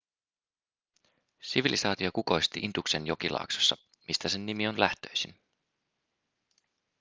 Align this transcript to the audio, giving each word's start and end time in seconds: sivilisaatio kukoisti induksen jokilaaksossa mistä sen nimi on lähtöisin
sivilisaatio 1.41 2.11
kukoisti 2.13 2.59
induksen 2.59 3.07
jokilaaksossa 3.07 3.77
mistä 4.07 4.29
sen 4.29 4.45
nimi 4.45 4.67
on 4.67 4.79
lähtöisin 4.79 5.39